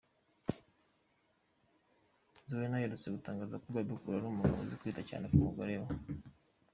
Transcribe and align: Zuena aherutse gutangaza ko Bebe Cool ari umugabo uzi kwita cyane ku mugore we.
Zuena 2.49 2.75
aherutse 2.77 3.07
gutangaza 3.15 3.55
ko 3.63 3.67
Bebe 3.73 3.95
Cool 3.99 4.13
ari 4.17 4.25
umugabo 4.27 4.59
uzi 4.63 4.79
kwita 4.81 5.01
cyane 5.09 5.25
ku 5.31 5.37
mugore 5.45 5.75
we. 5.83 5.89